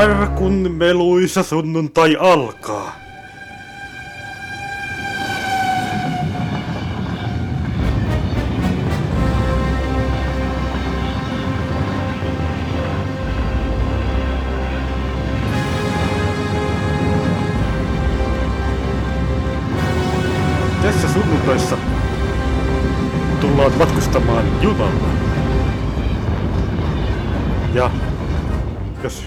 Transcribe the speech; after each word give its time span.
Karkun 0.00 0.70
meluisa 0.72 1.42
sunnuntai 1.42 2.16
alkaa. 2.16 3.09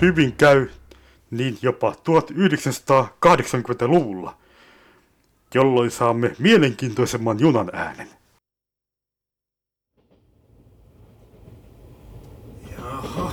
Hyvin 0.03 0.33
käy, 0.33 0.69
niin 1.31 1.57
jopa 1.61 1.91
1980-luvulla, 1.91 4.37
jolloin 5.53 5.91
saamme 5.91 6.35
mielenkiintoisemman 6.39 7.39
junan 7.39 7.69
äänen. 7.73 8.09
Jaha. 12.71 13.31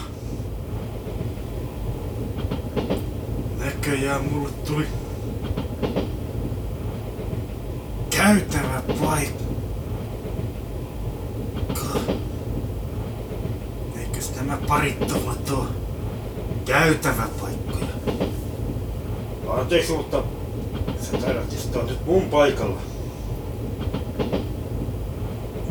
Näköjään 3.59 4.25
mulle 4.25 4.51
tuli 4.67 4.87
käytävä 8.17 8.83
paikka. 9.01 9.45
Eikös 13.99 14.37
nämä 14.37 14.59
parittomat 14.69 15.51
oo 15.51 15.67
käytävä 16.65 17.29
paikkoja? 17.41 17.87
Anteeksi, 19.49 19.93
mutta 19.93 20.23
sä 21.01 21.19
taidat 21.19 21.53
istua 21.53 21.83
nyt 21.83 22.07
mun 22.07 22.23
paikalla. 22.23 22.81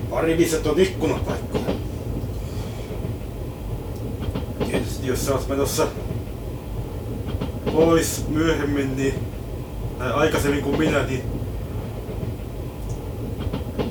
Pariviset 0.10 0.68
on 0.68 0.80
ikkunapaikkoja. 0.80 1.64
Tietysti 4.70 5.08
jos 5.08 5.26
sä 5.26 5.34
oot 5.34 5.48
menossa 5.48 5.88
pois 7.74 8.26
myöhemmin, 8.28 8.98
niin 8.98 9.14
tai 10.00 10.12
aikaisemmin 10.12 10.64
kuin 10.64 10.80
minä, 10.80 11.04
niin 11.04 11.24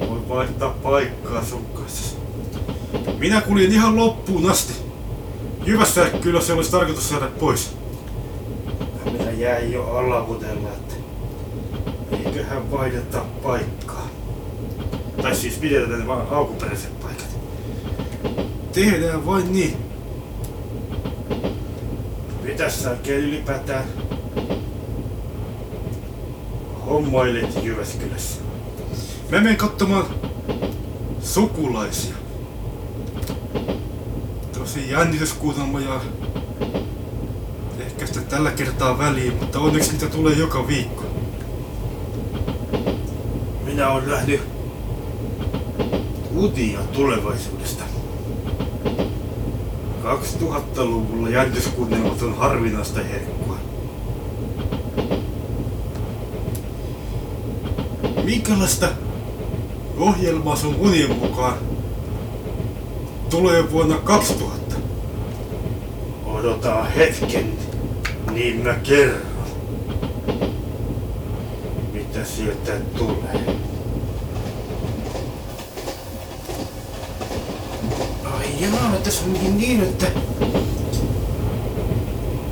voi 0.08 0.28
vaihtaa 0.28 0.74
paikkaa 0.82 1.44
sun 1.44 1.64
kanssa. 1.74 2.16
Minä 3.18 3.40
kuljin 3.40 3.72
ihan 3.72 3.96
loppuun 3.96 4.50
asti. 4.50 4.72
Jyvässä 5.68 6.10
kyllä 6.10 6.40
se 6.40 6.52
olisi 6.52 6.70
tarkoitus 6.70 7.08
saada 7.08 7.28
pois. 7.40 7.76
Minä 9.12 9.30
jäin 9.30 9.72
jo 9.72 9.84
alavudella, 9.84 10.68
että 10.68 10.94
eiköhän 12.10 12.70
vaihdeta 12.70 13.24
paikkaa. 13.42 14.08
Tai 15.22 15.36
siis 15.36 15.54
pidetään 15.54 16.06
vaan 16.06 16.28
alkuperäiset 16.30 17.00
paikat. 17.00 17.38
Tehdään 18.72 19.26
vain 19.26 19.52
niin. 19.52 19.76
Mitäs 22.42 22.82
sä 22.82 22.90
oikein 22.90 23.20
ylipäätään 23.20 23.84
hommailet 26.86 27.64
Jyväskylässä? 27.64 28.40
Mä 29.30 29.40
menen 29.40 29.56
katsomaan 29.56 30.06
sukulaisia. 31.22 32.14
Tosi 34.68 34.90
jännityskuunnelma 34.90 35.80
ja 35.80 36.00
ehkä 37.78 38.06
sitä 38.06 38.20
tällä 38.20 38.50
kertaa 38.50 38.98
väliin, 38.98 39.34
mutta 39.34 39.58
onneksi 39.58 39.92
niitä 39.92 40.06
tulee 40.06 40.34
joka 40.34 40.66
viikko. 40.66 41.04
Minä 43.64 43.88
olen 43.88 44.08
nähnyt 44.08 44.40
utia 46.36 46.78
tulevaisuudesta. 46.80 47.84
2000-luvulla 50.04 51.28
jännityskuunnelmat 51.28 52.22
on 52.22 52.36
harvinaista 52.36 53.00
herkkua. 53.02 53.56
Minkälaista 58.24 58.88
ohjelmaa 59.98 60.56
sun 60.56 60.74
unien 60.74 61.16
mukaan 61.16 61.67
tulee 63.30 63.70
vuonna 63.72 63.96
2000? 63.98 64.76
Odota 66.26 66.84
hetken, 66.84 67.52
niin 68.32 68.60
mä 68.64 68.74
kerron. 68.74 69.22
Mitä 71.92 72.24
sieltä 72.24 72.72
tulee? 72.96 73.56
Ai 78.24 78.46
jaa, 78.60 78.92
tässä 79.04 79.24
onkin 79.26 79.58
niin, 79.58 79.82
että 79.82 80.06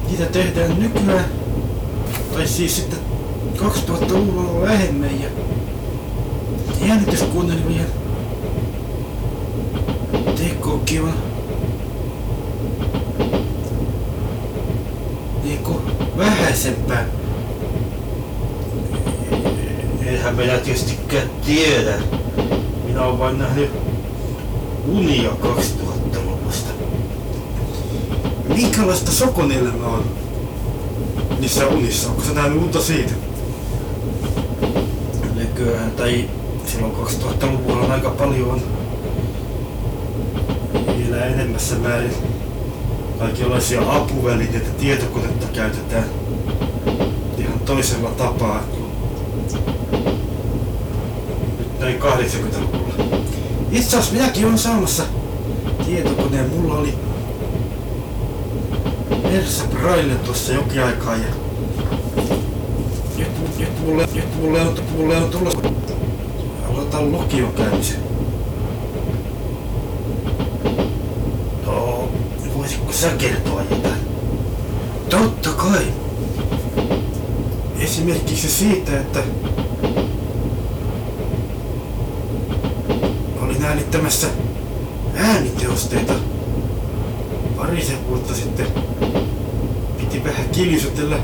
niitä 0.08 0.26
tehdään 0.26 0.80
nykyään, 0.80 1.30
tai 2.34 2.46
siis 2.46 2.76
sitten 2.76 2.98
2000-luvulla 3.58 4.62
vähemmän 4.62 5.20
ja 5.20 5.28
on 10.76 11.12
niinku 15.44 15.82
vähäisempää. 16.18 17.04
Eihän 20.06 20.36
minä 20.36 20.58
tietystikään 20.58 21.30
tiedä. 21.46 21.94
Minä 22.84 23.02
olen 23.02 23.18
vain 23.18 23.38
nähnyt 23.38 23.70
unia 24.88 25.30
2000-luvusta. 25.30 26.72
Minkälaista 28.48 29.10
Sokon 29.10 29.52
elämä 29.52 29.86
on 29.86 30.04
niissä 31.40 31.66
unissa? 31.66 32.08
Onko 32.08 32.22
sä 32.22 32.32
nähnyt 32.32 32.62
unta 32.62 32.80
siitä? 32.80 33.12
Nykyään, 35.34 35.90
tai 35.90 36.28
silloin 36.66 36.92
2000-luvulla 36.92 37.84
on 37.84 37.92
aika 37.92 38.10
paljon 38.10 38.75
enemmässä 41.26 41.76
määrin 41.76 42.12
kaikenlaisia 43.18 43.80
apuvälineitä, 43.92 44.70
tietokonetta 44.70 45.46
käytetään 45.46 46.04
ihan 47.38 47.60
toisella 47.60 48.10
tapaa 48.10 48.60
kuin 48.60 48.92
nyt 49.36 49.56
näin 51.80 51.98
80-luvulla. 52.00 52.94
Itse 53.72 53.96
asiassa 53.96 54.12
minäkin 54.12 54.46
olen 54.46 54.58
saamassa 54.58 55.02
tietokoneen. 55.86 56.50
Mulla 56.50 56.78
oli 56.78 56.94
Elsa 59.32 59.64
Braille 59.64 60.14
tuossa 60.14 60.52
jokin 60.52 60.84
aikaa 60.84 61.16
ja 61.16 61.28
nyt, 63.18 63.58
nyt, 63.58 63.80
mulle, 63.80 64.08
nyt 64.14 64.36
mulle 64.40 64.60
on, 64.60 64.74
mulle 64.96 65.16
on 65.16 65.30
tullut 65.30 65.66
aloitan 66.70 67.12
lukion 67.12 67.52
käymisen. 67.52 68.00
No, 71.66 72.08
voisitko 72.56 72.85
sä 72.96 73.10
kertoa 73.18 73.62
jotain? 73.70 74.00
Totta 75.10 75.50
kai. 75.50 75.84
Esimerkiksi 77.80 78.48
siitä, 78.48 79.00
että 79.00 79.22
olin 83.42 83.64
äänittämässä 83.64 84.26
ääniteosteita 85.14 86.12
parisen 87.56 88.08
vuotta 88.08 88.34
sitten. 88.34 88.66
Piti 89.98 90.24
vähän 90.24 90.48
kilisutella 90.48 91.16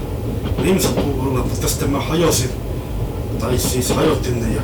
limsapullolla, 0.63 1.39
mutta 1.39 1.69
sitten 1.69 1.91
mä 1.91 2.01
hajosin. 2.01 2.51
Tai 3.41 3.59
siis 3.59 3.91
hajotin 3.91 4.41
ne 4.41 4.55
ja 4.55 4.63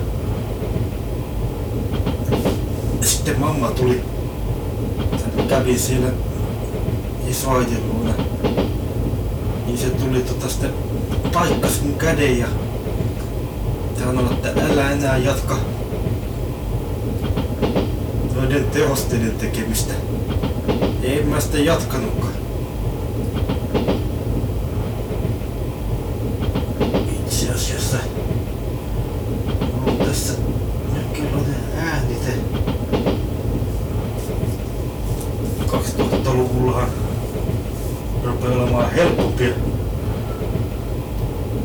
sitten 3.00 3.40
mamma 3.40 3.70
tuli. 3.70 4.00
Kävi 5.48 5.78
siellä 5.78 6.08
isoäidin 7.30 7.88
luona. 7.88 8.14
Niin 9.66 9.78
se 9.78 9.90
tuli 9.90 10.20
tota 10.20 10.48
sitten 10.48 10.74
paikkas 11.32 11.82
mun 11.82 11.94
käden 11.94 12.38
ja 12.38 12.46
sanoi, 13.98 14.32
että 14.32 14.52
älä 14.70 14.90
enää 14.90 15.16
jatka 15.16 15.58
noiden 18.34 18.64
tehosteiden 18.64 19.30
tekemistä. 19.30 19.94
En 21.02 21.28
mä 21.28 21.40
sitä 21.40 21.58
jatkanutkaan. 21.58 22.32
Itse 27.08 27.50
asiassa 27.50 27.96
mulla 29.76 29.92
on 29.92 29.96
tässä 29.96 30.32
jonkinlainen 30.94 31.56
äänite. 31.76 32.32
2000-luvullahan 38.38 38.48
rupeaa 38.48 38.62
olemaan 38.62 38.90
helpompi 38.90 39.54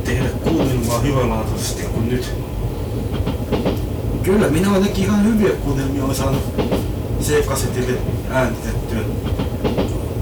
tehdä 0.04 0.30
kuunnelmaa 0.44 1.00
hyvälaatuisesti 1.00 1.84
kuin 1.84 2.10
nyt. 2.10 2.34
Kyllä, 4.24 4.50
minä 4.50 4.72
olenkin 4.72 5.04
ihan 5.04 5.26
hyviä 5.26 5.50
kuunnelmia 5.50 6.06
on 6.06 6.16
saanut 6.16 6.42
C-kasetille 7.22 7.98
äänitettyä. 8.30 9.00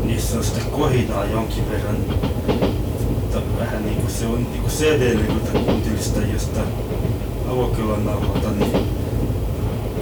Niissä 0.04 0.38
on 0.38 0.44
sitten 0.44 0.72
kohinaa 0.72 1.26
jonkin 1.26 1.70
verran. 1.72 1.98
Mutta 3.10 3.42
vähän 3.60 3.86
niinku 3.86 4.10
se 4.10 4.26
on 4.26 4.48
niinku 4.52 4.70
CD-levyltä 4.70 5.60
kuuntelista 5.66 6.20
jostain 6.34 6.68
avokelan 7.52 8.06
nauhalta, 8.06 8.50
niin 8.52 8.76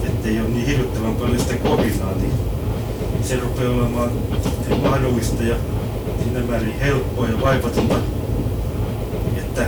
ettei 0.06 0.40
ole 0.40 0.50
niin 0.50 0.66
hirvittävän 0.66 1.16
paljon 1.16 1.40
sitä 1.40 1.56
kohinaa, 1.56 2.14
niin 2.16 2.34
se 3.22 3.40
rupeaa 3.40 3.74
olemaan 3.74 4.12
mahdollista 4.82 5.44
ja 5.44 5.56
siinä 6.34 6.48
määrin 6.48 6.80
helppoa 6.80 7.28
ja 7.28 7.42
vaivatonta, 7.42 7.96
että 9.38 9.66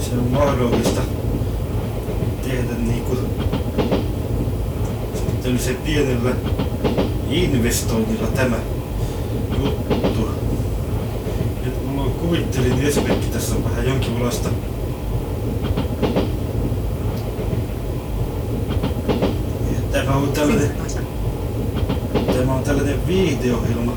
se 0.00 0.14
on 0.14 0.28
mahdollista 0.30 1.00
tehdä 2.42 2.74
niin 2.78 3.02
kuin 3.02 3.18
se 5.58 5.74
pienellä 5.74 6.34
investoinnilla 7.30 8.26
tämä 8.26 8.56
juttu. 9.58 10.28
Mulla 11.86 12.02
on 12.02 12.10
kuvittelin 12.10 12.82
esimerkki 12.82 13.26
tässä 13.26 13.54
on 13.54 13.64
vähän 13.64 13.86
jonkinlaista 13.86 14.48
Tämä 19.92 20.16
on 20.16 20.32
tällainen, 20.32 20.70
on 22.50 22.62
tällainen 22.62 23.06
videohjelma 23.06 23.92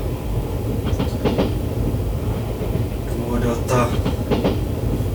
vuodelta 3.26 3.88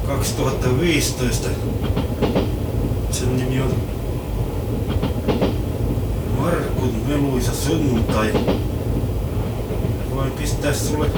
2015. 0.07 1.49
Sen 3.11 3.37
nimi 3.37 3.61
on 3.61 3.73
Markun 6.39 6.95
meluisa 7.07 7.55
sunnuntai. 7.55 8.33
Voin 10.15 10.31
pistää 10.31 10.73
sulle 10.73 11.09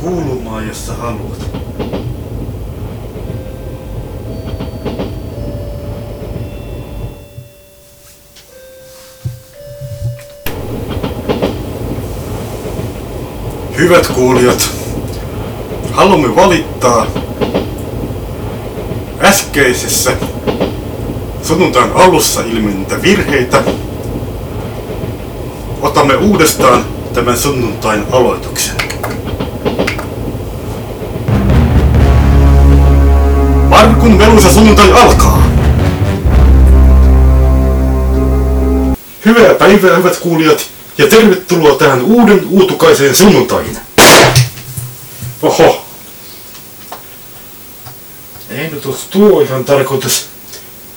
kuulumaa, 0.00 0.62
jos 0.62 0.86
sä 0.86 0.94
haluat. 0.94 1.50
Hyvät 13.78 14.06
kuulijat, 14.06 14.70
haluamme 15.92 16.36
valittaa 16.36 17.06
äskeisessä 19.20 20.10
sunnuntain 21.42 21.90
alussa 21.94 22.40
ilmennyttä 22.40 23.02
virheitä. 23.02 23.62
Otamme 25.82 26.16
uudestaan 26.16 26.84
tämän 27.14 27.38
sunnuntain 27.38 28.04
aloituksen. 28.10 28.76
Markun 33.68 34.16
meluisa 34.16 34.52
sunnuntai 34.52 34.92
alkaa! 34.92 35.42
Hyvää 39.24 39.54
päivää, 39.54 39.96
hyvät 39.96 40.16
kuulijat, 40.16 40.73
ja 40.98 41.06
tervetuloa 41.06 41.78
tähän 41.78 42.02
uuden 42.02 42.46
uutukaiseen 42.48 43.14
sunnuntaihin. 43.14 43.78
Oho. 45.42 45.84
Ei 48.50 48.70
nyt 48.70 48.86
ole 48.86 48.96
tuo 49.10 49.40
ihan 49.40 49.64
tarkoitus. 49.64 50.26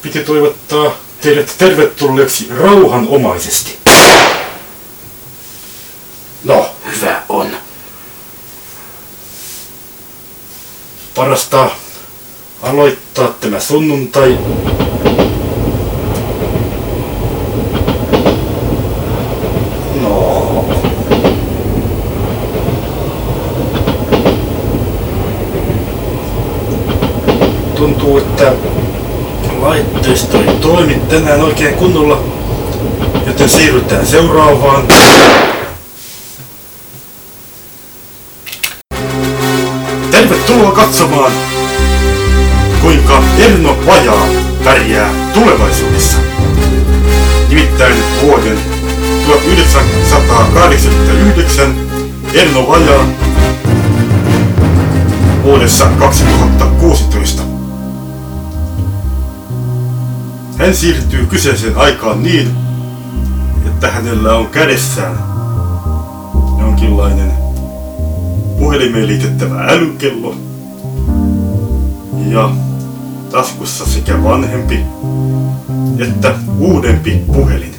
Piti 0.01 0.19
toivottaa 0.19 0.91
teidät 1.21 1.55
tervetulleeksi 1.57 2.47
rauhanomaisesti. 2.59 3.77
No, 6.43 6.69
hyvä 6.85 7.21
on. 7.29 7.57
Parasta 11.15 11.69
aloittaa 12.61 13.27
tämä 13.27 13.59
sunnuntai 13.59 14.37
No. 20.01 20.65
Tuntuu, 27.75 28.17
että 28.17 28.53
laitteisto 30.17 30.51
ei 30.51 30.57
toimi 30.57 31.01
tänään 31.09 31.41
oikein 31.41 31.75
kunnolla, 31.75 32.23
joten 33.27 33.49
siirrytään 33.49 34.07
seuraavaan. 34.07 34.87
Tervetuloa 40.11 40.71
katsomaan, 40.71 41.31
kuinka 42.81 43.23
Erno 43.37 43.77
Vajaa 43.85 44.27
pärjää 44.63 45.09
tulevaisuudessa. 45.33 46.17
Nimittäin 47.49 47.95
vuoden 48.21 48.59
1989 49.25 51.75
Erno 52.33 52.67
Vajaa 52.67 53.07
vuodessa 55.43 55.85
2016. 55.99 57.46
Hän 60.57 60.75
siirtyy 60.75 61.25
kyseiseen 61.25 61.77
aikaan 61.77 62.23
niin, 62.23 62.55
että 63.67 63.91
hänellä 63.91 64.35
on 64.35 64.47
kädessään 64.47 65.17
jonkinlainen 66.59 67.31
puhelimeen 68.59 69.07
liitettävä 69.07 69.63
älykello 69.63 70.35
ja 72.29 72.49
taskussa 73.31 73.85
sekä 73.85 74.23
vanhempi 74.23 74.79
että 75.99 76.35
uudempi 76.57 77.21
puhelin. 77.27 77.75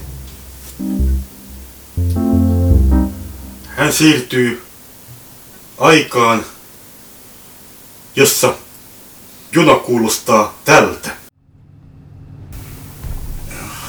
Hän 3.67 3.93
siirtyy 3.93 4.63
aikaan, 5.79 6.45
jossa 8.17 8.55
juna 9.53 9.75
kuulostaa 9.75 10.55
tältä. 10.65 11.18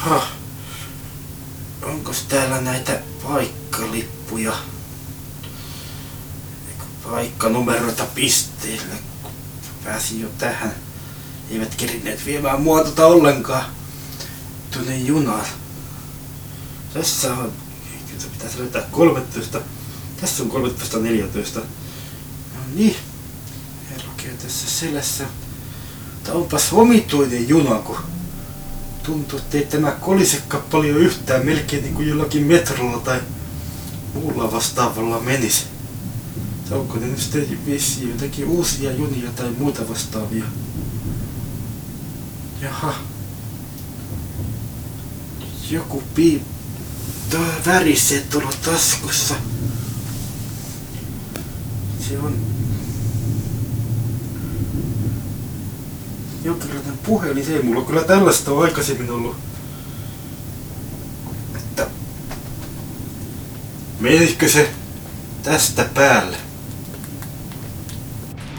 Jaha. 0.05 0.27
Onkos 1.81 2.21
täällä 2.21 2.61
näitä 2.61 2.99
paikkalippuja? 3.23 4.53
Paikkanumeroita 7.03 8.05
pisteille. 8.15 8.95
kun 9.21 9.31
Pääsin 9.83 10.21
jo 10.21 10.27
tähän. 10.37 10.75
Eivät 11.51 11.75
kerineet 11.75 12.25
viemään 12.25 12.61
mua 12.61 12.83
tota 12.83 13.05
ollenkaan 13.05 13.65
tuonne 14.71 14.97
junaan. 14.97 15.45
Tässä 16.93 17.33
on, 17.33 17.53
kyllä 18.07 18.31
pitäisi 18.31 18.59
löytää 18.59 18.81
13. 18.81 19.61
Tässä 20.21 20.43
on 20.43 20.51
13.14. 20.51 21.59
No 22.55 22.61
niin. 22.75 22.95
Lukee 24.07 24.33
tässä 24.33 24.69
selässä. 24.69 25.25
Tämä 26.23 26.37
onpas 26.37 26.73
omituinen 26.73 27.49
juna, 27.49 27.75
kun 27.75 27.97
tuntuu, 29.09 29.39
että 29.39 29.57
ei 29.57 29.65
tämä 29.65 29.91
kolisekaan 29.91 30.63
paljon 30.71 30.97
yhtään 30.97 31.45
melkein 31.45 31.83
niin 31.83 31.93
kuin 31.93 32.09
jollakin 32.09 32.43
metrolla 32.43 32.99
tai 32.99 33.21
muulla 34.13 34.51
vastaavalla 34.51 35.19
menisi. 35.19 35.65
Onko 36.71 36.99
ne 36.99 37.07
nyt 37.07 37.19
sitten 37.19 37.65
vissiin 37.65 38.09
jotakin 38.09 38.45
uusia 38.45 38.91
junia 38.91 39.31
tai 39.31 39.51
muuta 39.57 39.89
vastaavia? 39.89 40.43
Jaha. 42.61 42.95
Joku. 45.69 46.03
Tuo 47.29 47.39
värisee 47.65 48.21
tuolla 48.21 48.51
taskussa. 48.65 49.35
Se 52.09 52.19
on... 52.19 52.58
Jonkinlainen 56.49 56.97
puhelin, 56.97 57.45
se 57.45 57.55
ei 57.55 57.63
mulla 57.63 57.85
kyllä 57.85 58.03
tällaista 58.03 58.51
ole 58.51 58.65
aikaisemmin 58.65 59.11
ollut. 59.11 59.35
Että... 61.55 61.87
Menisikö 63.99 64.49
se 64.49 64.69
tästä 65.43 65.85
päälle? 65.93 66.37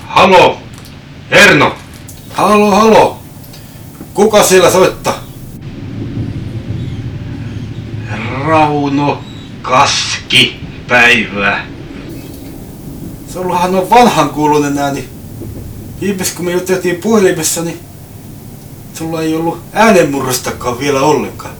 Halo! 0.07 0.59
Erno! 1.31 1.75
Halo, 2.35 2.71
halo! 2.71 3.23
Kuka 4.15 4.43
siellä 4.43 4.71
soittaa? 4.71 5.25
Rauno, 8.47 9.25
Kaski 9.63 10.61
päivää. 10.89 11.67
Sullahan 13.33 13.75
on 13.75 13.91
vanhan 13.91 14.31
kuulunen 14.31 14.79
ääni. 14.79 15.20
Viimeis 16.01 16.33
kun 16.33 16.45
me 16.45 16.53
juteltiin 16.53 16.97
puhelimessa, 16.97 17.63
niin 17.63 17.81
sulla 18.95 19.23
ei 19.23 19.35
ollut 19.35 19.63
äänenmurrostakaan 19.73 20.79
vielä 20.79 21.01
ollenkaan. 21.01 21.55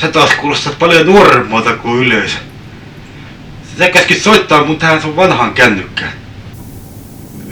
Sä 0.00 0.08
taas 0.08 0.30
kuulostat 0.40 0.78
paljon 0.78 1.06
nuoremmalta 1.06 1.76
kuin 1.76 1.98
yleisö. 1.98 2.36
Sä 3.78 3.88
käskit 3.88 4.22
soittaa 4.22 4.64
mun 4.64 4.78
tähän 4.78 5.02
sun 5.02 5.16
vanhaan 5.16 5.54
kännykkään. 5.54 6.12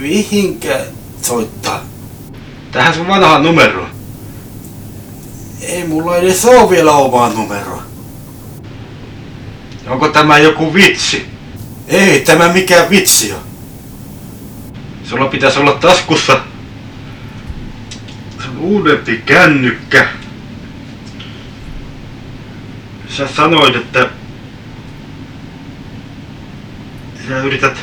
Mihinkä 0.00 0.80
soittaa? 1.22 1.84
Tähän 2.72 2.94
sun 2.94 3.08
vanhaan 3.08 3.42
numeroon. 3.42 3.90
Ei 5.60 5.86
mulla 5.86 6.16
edes 6.16 6.44
oo 6.44 6.70
vielä 6.70 6.92
omaa 6.92 7.28
numeroa. 7.28 7.82
Onko 9.86 10.08
tämä 10.08 10.38
joku 10.38 10.74
vitsi? 10.74 11.26
Ei 11.88 12.20
tämä 12.20 12.48
mikään 12.48 12.90
vitsi 12.90 13.32
on. 13.32 13.51
Sulla 15.04 15.26
pitäisi 15.26 15.58
olla 15.58 15.72
taskussa 15.72 16.40
uudempi 18.62 19.22
kännykkä. 19.26 20.08
Sä 23.08 23.28
sanoit, 23.28 23.76
että 23.76 24.08
sä 27.28 27.38
yrität 27.38 27.76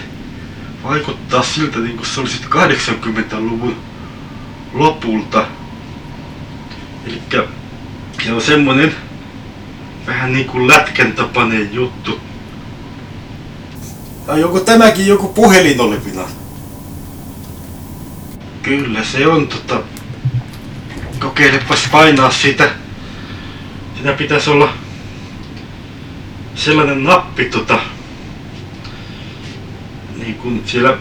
vaikuttaa 0.84 1.44
siltä 1.44 1.80
niin 1.80 1.98
kuin 1.98 2.08
sä 2.08 2.22
olisit 2.22 2.46
80-luvun 2.46 3.76
lopulta. 4.74 5.48
Elikkä 7.08 7.44
se 8.26 8.34
on 8.34 8.42
semmonen 8.42 8.96
vähän 10.08 10.34
niin 10.34 10.46
kuin 10.46 10.68
lätkän 10.68 11.14
tapainen 11.14 11.74
juttu. 11.74 12.20
Tai 14.26 14.44
onko 14.44 14.60
tämäkin 14.60 15.08
joku 15.08 15.28
puhelinolevina? 15.28 16.39
Kyllä 18.64 19.04
se 19.04 19.28
on 19.28 19.48
tota... 19.48 19.82
Kokeilepas 21.20 21.88
painaa 21.92 22.32
sitä. 22.32 22.70
Siinä 23.96 24.14
pitäisi 24.14 24.50
olla 24.50 24.74
sellainen 26.56 27.04
nappi 27.04 27.46
tota... 27.46 27.80
Niin 30.18 30.36
kuin 30.36 30.64
siellä 30.66 30.98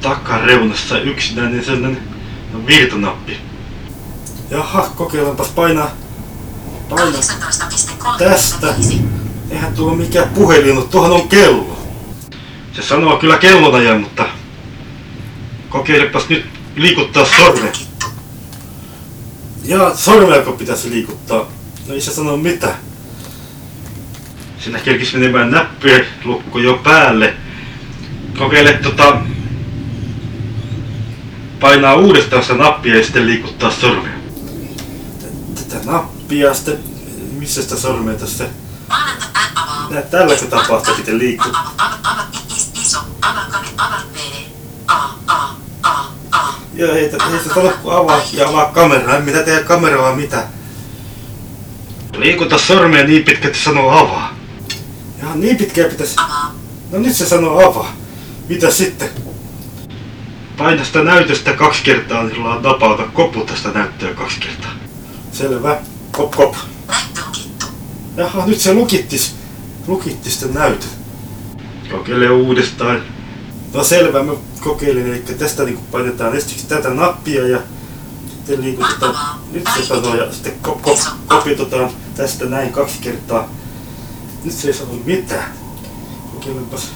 takareunassa 0.00 1.00
yksinäinen 1.00 1.64
sellainen 1.64 2.02
no, 2.52 2.66
virtanappi. 2.66 3.36
Jaha, 4.50 4.82
kokeillaanpas 4.96 5.48
painaa. 5.48 5.90
18.35. 6.90 8.18
Tästä. 8.18 8.74
Eihän 9.50 9.74
tuo 9.74 9.94
mikään 9.94 10.28
puhelin 10.28 10.78
ole, 10.78 10.86
tuohan 10.86 11.12
on 11.12 11.28
kello. 11.28 11.78
Se 12.72 12.82
sanoo 12.82 13.16
kyllä 13.16 13.38
kellonajan, 13.38 14.00
mutta 14.00 14.26
kokeilepas 15.74 16.28
nyt 16.28 16.46
liikuttaa 16.76 17.26
sormen. 17.36 17.72
Ja 19.64 19.96
sormeako 19.96 20.52
pitäisi 20.52 20.90
liikuttaa? 20.90 21.46
No 21.86 21.94
ei 21.94 22.00
se 22.00 22.12
sano 22.14 22.36
mitä. 22.36 22.74
Sinä 24.58 24.78
kerkis 24.78 25.14
menemään 25.14 25.50
näppilukko 25.50 26.58
jo 26.58 26.80
päälle. 26.84 27.34
Kokeile 28.38 28.72
tota... 28.72 29.16
Painaa 31.60 31.94
uudestaan 31.94 32.42
sitä 32.42 32.54
nappia 32.54 32.96
ja 32.96 33.04
sitten 33.04 33.26
liikuttaa 33.26 33.70
sormea. 33.70 34.12
Tätä 35.54 35.84
nappia 35.84 36.54
sitten... 36.54 36.78
Missä 37.38 37.62
sitä 37.62 37.76
sormea 37.76 38.14
tässä? 38.14 38.48
Tälläkö 40.10 40.46
tapaa 40.46 40.80
sitä 40.80 40.96
sitten 40.96 41.18
liikkuu? 41.18 41.52
Joo, 46.76 46.94
ei, 46.94 47.04
ei 47.04 47.10
se 47.10 47.54
sano 47.54 47.72
kun 47.82 47.92
avaa 47.92 48.22
ja 48.32 48.48
avaa 48.48 48.72
kameraa. 48.72 49.16
En 49.16 49.24
mitä 49.24 49.42
tehdä 49.42 49.62
kameralla 49.62 50.16
mitä. 50.16 50.44
Liikuta 52.16 52.58
sormea 52.58 53.04
niin 53.04 53.24
pitkä, 53.24 53.46
että 53.46 53.58
sanoo 53.58 53.90
avaa. 53.90 54.36
Ja 55.22 55.28
niin 55.34 55.56
pitkään 55.56 55.90
pitäisi... 55.90 56.14
Avaa. 56.16 56.54
No 56.92 56.98
nyt 56.98 57.16
se 57.16 57.26
sanoo 57.26 57.70
avaa. 57.70 57.96
Mitä 58.48 58.70
sitten? 58.70 59.08
Paina 60.56 60.84
sitä 60.84 61.02
näytöstä 61.02 61.52
kaksi 61.52 61.82
kertaa, 61.82 62.24
niin 62.24 62.36
sulla 62.36 62.54
on 62.54 62.62
napauta 62.62 63.02
koputtaa 63.02 63.56
sitä 63.56 63.70
näyttöä 63.70 64.14
kaksi 64.14 64.40
kertaa. 64.40 64.70
Selvä. 65.32 65.76
Kop 66.12 66.30
kop. 66.30 66.54
Jaha, 68.16 68.46
nyt 68.46 68.60
se 68.60 68.74
lukittis. 68.74 69.34
Lukittis 69.86 70.40
sitten 70.40 70.54
näytön. 70.54 70.88
Kokeile 71.90 72.30
uudestaan. 72.30 73.02
No 73.72 73.84
selvä, 73.84 74.22
mä 74.22 74.32
kokeilin, 74.64 75.06
eli 75.06 75.18
tästä 75.38 75.64
niin 75.64 75.78
painetaan 75.92 76.34
ensiksi 76.34 76.66
tätä 76.66 76.90
nappia 76.90 77.48
ja 77.48 77.58
sitten 78.28 78.60
liikutetaan, 78.62 79.40
nyt 79.52 79.68
se 79.76 79.84
sanoo 79.86 80.14
ja 80.14 80.32
sitten 80.32 80.54
kop, 80.62 80.82
kop, 80.82 80.98
kopitutaan 81.28 81.90
tästä 82.14 82.44
näin 82.44 82.72
kaksi 82.72 82.98
kertaa. 83.00 83.48
Nyt 84.44 84.54
se 84.54 84.68
ei 84.68 84.74
sano 84.74 84.92
mitään. 85.04 85.52
Kokeilenpas. 86.34 86.90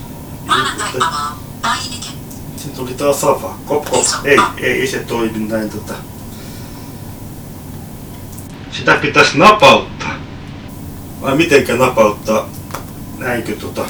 Sitten 2.57 2.77
tuli 2.77 2.95
taas 2.95 3.25
avaa. 3.25 3.59
Kop, 3.67 3.85
kop. 3.85 4.05
Ei, 4.25 4.39
ei, 4.57 4.81
ei 4.81 4.87
se 4.87 4.99
toimi 4.99 5.39
näin 5.39 5.71
tota. 5.71 5.95
Sitä 8.73 8.95
pitäisi 8.95 9.39
napauttaa. 9.39 10.15
Vai 11.21 11.37
mitenkä 11.37 11.77
napauttaa? 11.77 12.49
Näinkö 13.19 13.57
tota? 13.57 13.85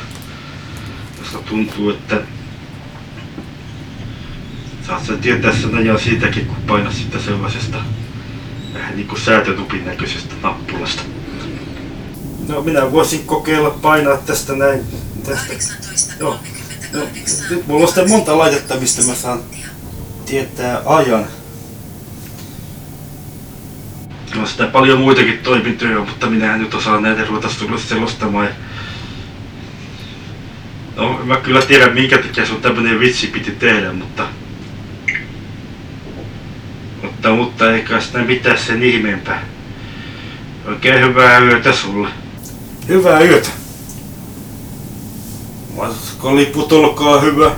Josta 1.19 1.39
tuntuu, 1.39 1.91
että... 1.91 2.21
Saat 4.87 5.07
sen 5.07 5.19
tietää 5.19 5.53
sen 5.53 5.75
ajan 5.75 6.01
siitäkin, 6.01 6.47
kun 6.47 6.57
painat 6.67 6.95
sitä 6.95 7.19
sellaisesta 7.19 7.79
vähän 8.75 8.97
niinku 8.97 9.17
säätötupin 9.17 9.85
näköisestä 9.85 10.35
nappulasta. 10.43 11.14
No 12.49 12.63
minä 12.63 12.93
voisin 12.93 13.27
kokeilla 13.27 13.71
painaa 13.71 14.17
tästä 14.17 14.53
näin. 14.53 14.81
Tästä. 15.27 16.15
Joo. 16.21 16.41
No, 16.93 17.01
nyt 17.51 17.67
mulla 17.67 17.83
on 17.83 17.89
sitten 17.89 18.11
monta 18.11 18.39
laitetta, 18.39 18.77
mistä 18.77 19.03
mä 19.03 19.15
saan 19.15 19.41
tietää 20.27 20.83
ajan. 20.87 21.27
No 24.35 24.47
sitä 24.47 24.67
paljon 24.67 25.01
muitakin 25.01 25.39
toimintoja, 25.39 25.99
mutta 25.99 26.27
minä 26.27 26.55
en 26.55 26.61
nyt 26.61 26.75
osaa 26.75 27.01
näitä 27.01 27.25
ruveta 27.25 27.49
sulle 27.49 27.79
selostamaan. 27.79 28.49
No 30.97 31.21
mä 31.25 31.37
kyllä 31.37 31.63
tiedän 31.63 31.95
minkä 31.95 32.19
takia 32.19 32.47
sun 32.47 32.63
tämmönen 32.63 33.01
vitsi 33.01 33.27
piti 33.27 33.51
tehdä, 33.51 33.93
mutta... 33.93 34.27
Mutta, 37.03 37.31
mutta 37.31 37.73
eikä 37.73 38.01
sitä 38.01 38.19
mitään 38.19 38.59
sen 38.59 38.83
ihmeempää. 38.83 39.45
Oikein 40.67 41.01
hyvää 41.01 41.39
yötä 41.39 41.73
sulle. 41.73 42.09
Hyvää 42.89 43.21
yötä. 43.21 43.49
Matkaliput, 45.77 46.73
olkaa 46.73 47.21
hyvä. 47.21 47.51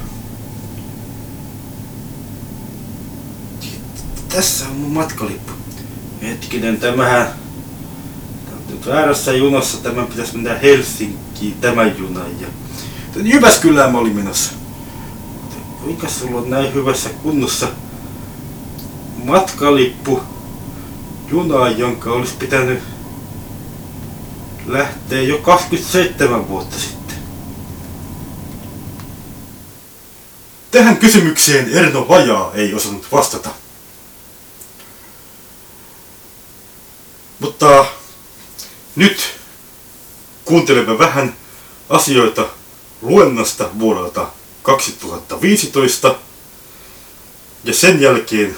Tässä 4.28 4.64
on 4.68 4.76
mun 4.76 4.92
matkalippu. 4.92 5.52
Hetkinen, 6.22 6.80
tämähän... 6.80 7.26
Tää 7.26 8.54
on 8.54 8.74
nyt 8.74 8.86
väärässä 8.86 9.32
junassa, 9.32 9.82
tämän 9.82 10.06
pitäisi 10.06 10.34
mennä 10.34 10.58
Helsinkiin, 10.58 11.54
tämä 11.60 11.84
juna. 11.84 12.20
Ja... 12.40 12.48
Jyväskylään 13.22 13.92
mä 13.92 13.98
olin 13.98 14.16
menossa. 14.16 14.52
Kuinka 15.82 16.08
sulla 16.08 16.40
on 16.40 16.50
näin 16.50 16.74
hyvässä 16.74 17.08
kunnossa 17.08 17.68
matkalippu 19.24 20.20
junaan, 21.30 21.78
jonka 21.78 22.12
olisi 22.12 22.34
pitänyt 22.38 22.82
lähtee 24.66 25.22
jo 25.22 25.38
27 25.38 26.48
vuotta 26.48 26.76
sitten. 26.78 27.16
Tähän 30.70 30.96
kysymykseen 30.96 31.70
Erno 31.70 32.08
Vajaa 32.08 32.50
ei 32.54 32.74
osannut 32.74 33.12
vastata. 33.12 33.50
Mutta 37.38 37.86
nyt 38.96 39.38
kuuntelemme 40.44 40.98
vähän 40.98 41.36
asioita 41.88 42.46
luennasta 43.02 43.68
vuodelta 43.78 44.28
2015 44.62 46.14
ja 47.64 47.74
sen 47.74 48.00
jälkeen 48.00 48.56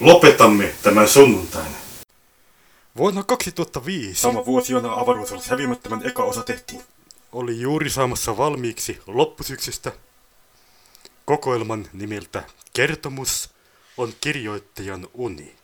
lopetamme 0.00 0.74
tämän 0.82 1.08
sunnuntaina. 1.08 1.81
Vuonna 2.96 3.22
2005, 3.22 4.20
sama 4.20 4.46
vuosi 4.46 4.72
jona 4.72 4.92
avaruusalus 4.92 5.46
häviämättömän 5.48 6.06
eka 6.06 6.22
osa 6.24 6.42
tehtiin, 6.42 6.84
oli 7.32 7.60
juuri 7.60 7.90
saamassa 7.90 8.36
valmiiksi 8.36 9.00
loppusyksystä 9.06 9.92
kokoelman 11.24 11.88
nimeltä 11.92 12.44
Kertomus 12.72 13.50
on 13.96 14.12
kirjoittajan 14.20 15.08
uni. 15.14 15.56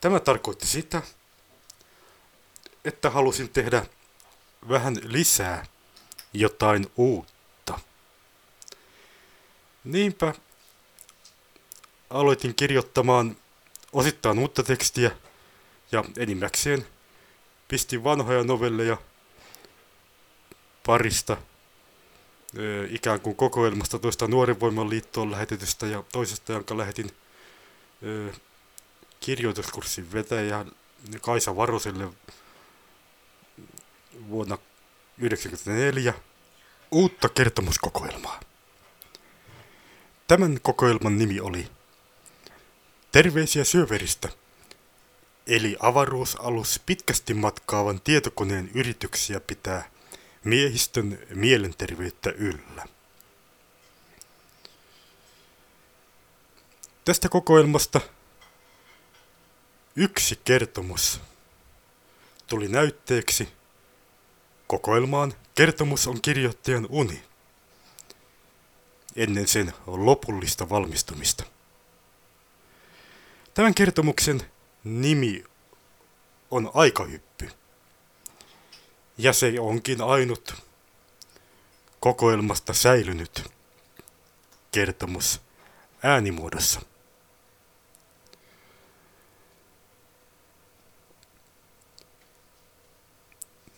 Tämä 0.00 0.20
tarkoitti 0.20 0.66
sitä, 0.66 1.02
että 2.84 3.10
halusin 3.10 3.48
tehdä 3.48 3.86
vähän 4.68 4.96
lisää 5.02 5.66
jotain 6.32 6.86
uutta. 6.96 7.78
Niinpä 9.84 10.34
aloitin 12.10 12.54
kirjoittamaan 12.54 13.36
osittain 13.92 14.38
uutta 14.38 14.62
tekstiä 14.62 15.10
ja 15.92 16.04
enimmäkseen 16.16 16.86
pistin 17.68 18.04
vanhoja 18.04 18.44
novelleja 18.44 18.96
parista 20.86 21.36
ikään 22.90 23.20
kuin 23.20 23.36
kokoelmasta 23.36 23.98
toista 23.98 24.28
Nuoren 24.28 24.60
Voiman 24.60 24.90
liittoon 24.90 25.30
lähetetystä 25.30 25.86
ja 25.86 26.04
toisesta, 26.12 26.52
jonka 26.52 26.76
lähetin 26.76 27.10
kirjoituskurssin 29.20 30.12
vetäjä 30.12 30.64
Kaisa 31.20 31.56
Varoselle 31.56 32.08
vuonna 34.28 34.56
1994 34.56 36.14
uutta 36.90 37.28
kertomuskokoelmaa. 37.28 38.40
Tämän 40.28 40.58
kokoelman 40.62 41.18
nimi 41.18 41.40
oli 41.40 41.68
Terveisiä 43.12 43.64
syöveristä, 43.64 44.28
eli 45.46 45.76
avaruusalus 45.80 46.80
pitkästi 46.86 47.34
matkaavan 47.34 48.00
tietokoneen 48.00 48.70
yrityksiä 48.74 49.40
pitää 49.40 49.90
miehistön 50.44 51.18
mielenterveyttä 51.34 52.30
yllä. 52.30 52.86
Tästä 57.04 57.28
kokoelmasta 57.28 58.00
yksi 59.96 60.40
kertomus 60.44 61.20
tuli 62.46 62.68
näytteeksi 62.68 63.48
kokoelmaan 64.66 65.34
Kertomus 65.58 66.06
on 66.06 66.20
kirjoittajan 66.22 66.86
uni 66.88 67.22
ennen 69.16 69.48
sen 69.48 69.72
lopullista 69.86 70.68
valmistumista. 70.68 71.44
Tämän 73.58 73.74
kertomuksen 73.74 74.42
nimi 74.84 75.44
on 76.50 76.70
Aikahyppy. 76.74 77.50
Ja 79.18 79.32
se 79.32 79.60
onkin 79.60 80.02
ainut 80.02 80.54
kokoelmasta 82.00 82.72
säilynyt 82.72 83.52
kertomus 84.72 85.40
äänimuodossa. 86.02 86.80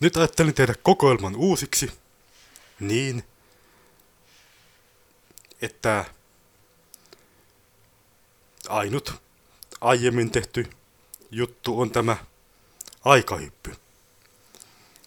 Nyt 0.01 0.17
ajattelin 0.17 0.55
tehdä 0.55 0.75
kokoelman 0.83 1.37
uusiksi 1.37 1.93
niin, 2.81 3.25
että 5.63 6.05
ainut 8.69 9.30
aiemmin 9.81 10.31
tehty 10.31 10.71
juttu 11.31 11.81
on 11.81 11.91
tämä 11.91 12.17
aikahyppy. 13.05 13.77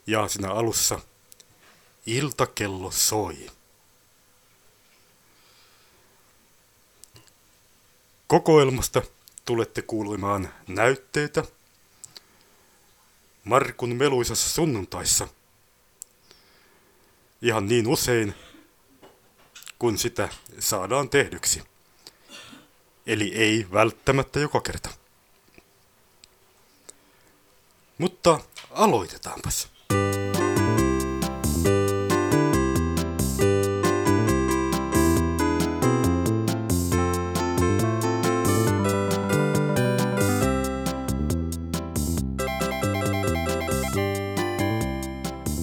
Ja 0.08 0.28
siinä 0.28 0.52
alussa 0.52 1.00
iltakello 2.06 2.92
soi. 2.92 3.52
Kokoelmasta 8.28 9.02
tulette 9.46 9.82
kuulemaan 9.82 10.54
näytteitä 10.68 11.44
Markun 13.44 13.96
meluisassa 13.96 14.50
sunnuntaissa. 14.50 15.28
Ihan 17.42 17.66
niin 17.66 17.88
usein, 17.88 18.34
kun 19.80 19.98
sitä 19.98 20.30
saadaan 20.60 21.10
tehdyksi. 21.10 21.73
Eli 23.08 23.34
ei 23.36 23.68
välttämättä 23.74 24.40
joka 24.40 24.62
kerta. 24.62 24.90
Mutta 27.98 28.40
aloitetaanpas. 28.72 29.74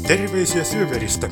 Terveisiä 0.07 0.65
syöveristä, 0.65 1.29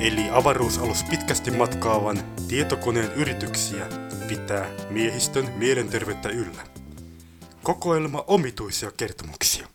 eli 0.00 0.30
avaruusalus 0.32 1.04
pitkästi 1.04 1.50
matkaavan 1.50 2.18
tietokoneen 2.48 3.12
yrityksiä 3.12 4.07
pitää 4.28 4.70
miehistön 4.90 5.52
mielenterveyttä 5.52 6.28
yllä. 6.28 6.66
Kokoelma 7.62 8.24
omituisia 8.26 8.90
kertomuksia. 8.90 9.68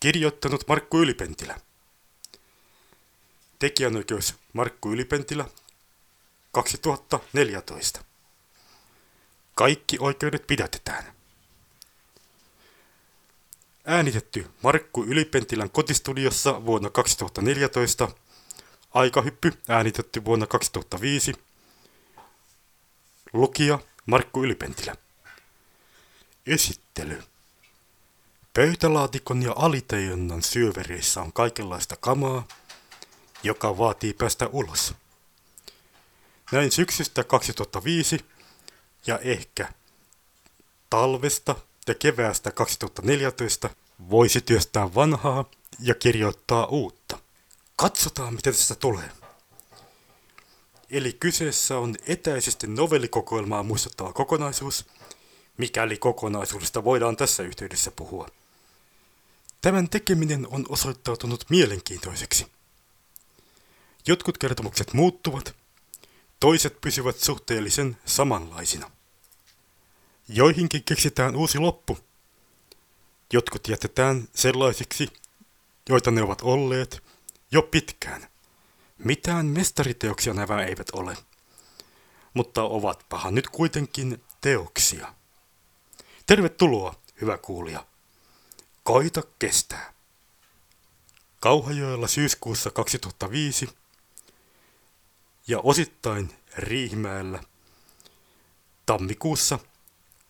Kirjoittanut 0.00 0.68
Markku 0.68 1.02
Ylipentilä. 1.02 1.60
Tekijänoikeus 3.58 4.34
Markku 4.52 4.92
Ylipentilä 4.92 5.44
2014. 6.52 8.04
Kaikki 9.54 9.96
oikeudet 10.00 10.46
pidätetään. 10.46 11.04
Äänitetty 13.84 14.46
Markku 14.62 15.04
Ylipentilän 15.04 15.70
kotistudiossa 15.70 16.64
vuonna 16.64 16.90
2014. 16.90 18.08
Aikahyppy 18.94 19.52
äänitetty 19.68 20.24
vuonna 20.24 20.46
2005. 20.46 21.43
Lukija 23.34 23.78
Markku 24.06 24.44
Ylipentilä. 24.44 24.96
Esittely. 26.46 27.22
Pöytälaatikon 28.54 29.42
ja 29.42 29.52
alitajonnan 29.56 30.42
syövereissä 30.42 31.20
on 31.20 31.32
kaikenlaista 31.32 31.96
kamaa, 31.96 32.48
joka 33.42 33.78
vaatii 33.78 34.12
päästä 34.12 34.46
ulos. 34.46 34.94
Näin 36.52 36.72
syksystä 36.72 37.24
2005 37.24 38.24
ja 39.06 39.18
ehkä 39.18 39.72
talvesta 40.90 41.56
ja 41.88 41.94
keväästä 41.94 42.50
2014 42.50 43.70
voisi 44.10 44.40
työstää 44.40 44.94
vanhaa 44.94 45.44
ja 45.80 45.94
kirjoittaa 45.94 46.66
uutta. 46.66 47.18
Katsotaan, 47.76 48.34
miten 48.34 48.54
tästä 48.54 48.74
tulee. 48.74 49.23
Eli 50.94 51.12
kyseessä 51.12 51.78
on 51.78 51.96
etäisesti 52.06 52.66
novellikokoelmaa 52.66 53.62
muistuttava 53.62 54.12
kokonaisuus, 54.12 54.86
mikäli 55.56 55.96
kokonaisuudesta 55.96 56.84
voidaan 56.84 57.16
tässä 57.16 57.42
yhteydessä 57.42 57.90
puhua. 57.90 58.28
Tämän 59.60 59.88
tekeminen 59.88 60.46
on 60.50 60.66
osoittautunut 60.68 61.44
mielenkiintoiseksi. 61.48 62.46
Jotkut 64.06 64.38
kertomukset 64.38 64.92
muuttuvat, 64.92 65.54
toiset 66.40 66.80
pysyvät 66.80 67.16
suhteellisen 67.18 67.96
samanlaisina. 68.06 68.90
Joihinkin 70.28 70.84
keksitään 70.84 71.36
uusi 71.36 71.58
loppu. 71.58 71.98
Jotkut 73.32 73.68
jätetään 73.68 74.28
sellaisiksi, 74.34 75.08
joita 75.88 76.10
ne 76.10 76.22
ovat 76.22 76.42
olleet 76.42 77.02
jo 77.50 77.62
pitkään. 77.62 78.33
Mitään 78.98 79.46
mestariteoksia 79.46 80.34
nämä 80.34 80.62
eivät 80.64 80.90
ole, 80.92 81.16
mutta 82.34 82.62
ovatpahan 82.62 83.34
nyt 83.34 83.48
kuitenkin 83.48 84.24
teoksia. 84.40 85.14
Tervetuloa, 86.26 86.94
hyvä 87.20 87.38
kuulija. 87.38 87.86
Koita 88.82 89.22
kestää. 89.38 89.92
Kauhajoella 91.40 92.08
syyskuussa 92.08 92.70
2005 92.70 93.68
ja 95.46 95.60
osittain 95.60 96.34
Riihimäellä 96.56 97.42
tammikuussa 98.86 99.58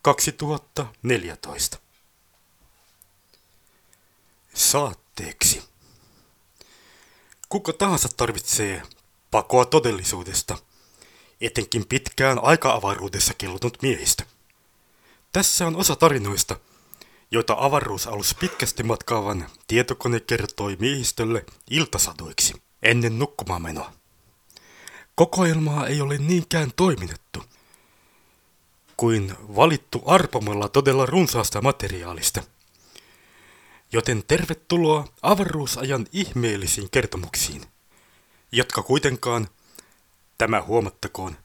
2014. 0.03 1.79
Saatteeksi. 4.55 5.74
Kuka 7.49 7.73
tahansa 7.73 8.09
tarvitsee 8.17 8.83
pakoa 9.31 9.65
todellisuudesta, 9.65 10.59
etenkin 11.41 11.87
pitkään 11.87 12.39
aika-avaruudessa 12.45 13.35
kellutunut 13.35 13.83
miehistä. 13.83 14.25
Tässä 15.33 15.67
on 15.67 15.77
osa 15.77 15.97
tarinoista, 15.97 16.57
joita 17.31 17.57
avaruusalus 17.59 18.35
pitkästi 18.35 18.83
matkaavan 18.83 19.47
tietokone 19.67 20.21
kertoi 20.21 20.77
miehistölle 20.81 21.45
iltasadoiksi 21.71 22.63
ennen 22.83 23.19
nukkumaanmenoa. 23.19 23.93
Kokoelmaa 25.15 25.87
ei 25.87 26.01
ole 26.01 26.19
niinkään 26.19 26.73
toimitettu, 26.77 27.45
kuin 28.97 29.35
valittu 29.57 30.03
arpomalla 30.07 30.69
todella 30.69 31.07
runsaasta 31.07 31.63
materiaalista. 31.63 32.43
Joten 33.93 34.23
tervetuloa 34.29 35.09
avaruusajan 35.23 36.07
ihmeellisiin 36.13 36.91
kertomuksiin, 36.91 37.63
jotka 38.53 38.83
kuitenkaan, 38.83 39.49
tämä 40.39 40.63
huomattakoon, 40.63 41.37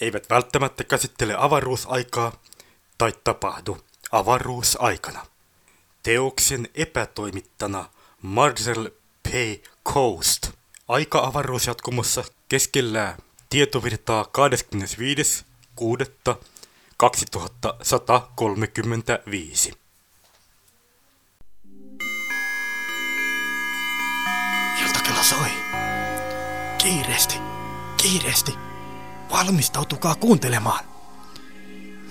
eivät 0.00 0.30
välttämättä 0.30 0.84
käsittele 0.84 1.34
avaruusaikaa 1.38 2.42
tai 2.98 3.12
tapahdu 3.24 3.78
avaruusaikana. 4.12 5.26
Teoksen 6.02 6.68
epätoimittana 6.74 7.88
Marcel 8.22 8.90
P. 9.22 9.28
Coast. 9.88 10.50
Aika-avaruusjatkumossa 10.88 12.24
keskellä 12.48 13.16
tietovirtaa 13.50 14.26
25.6.2135. 19.70 19.83
Kiireesti, 26.84 27.38
kiireesti. 28.02 28.54
Valmistautukaa 29.30 30.14
kuuntelemaan. 30.14 30.84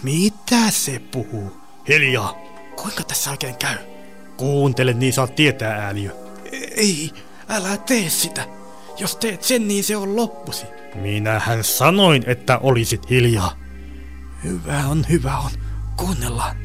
Mitä 0.04 0.72
se 0.72 1.02
puhuu? 1.12 1.58
Hiljaa. 1.88 2.34
Kuinka 2.82 3.04
tässä 3.04 3.32
oikein 3.32 3.56
käy? 3.56 3.78
Kuuntele, 4.38 4.94
niin 4.94 5.14
saat 5.14 5.36
tietää 5.36 5.86
ääliö. 5.86 6.12
Ei, 6.78 7.12
älä 7.50 7.78
tee 7.78 8.10
sitä. 8.10 8.46
Jos 9.00 9.16
teet 9.16 9.44
sen, 9.44 9.68
niin 9.68 9.84
se 9.84 9.98
on 9.98 10.16
loppusi. 10.16 10.66
Minähän 10.96 11.64
sanoin, 11.64 12.24
että 12.28 12.58
olisit 12.58 13.10
hiljaa. 13.10 13.56
Hyvä 14.44 14.88
on, 14.88 15.06
hyvä 15.10 15.38
on. 15.38 15.52
Kuunnellaan. 15.98 16.56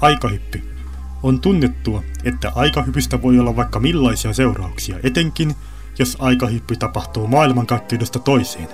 Aikahyppy. 0.00 0.74
On 1.22 1.40
tunnettua, 1.40 2.02
että 2.24 2.52
aikahypystä 2.54 3.22
voi 3.22 3.38
olla 3.38 3.56
vaikka 3.56 3.80
millaisia 3.80 4.32
seurauksia, 4.32 4.96
etenkin 5.02 5.54
jos 5.98 6.16
aikahyppy 6.20 6.76
tapahtuu 6.76 7.26
maailmankaikkeudesta 7.26 8.18
toiseen. 8.18 8.68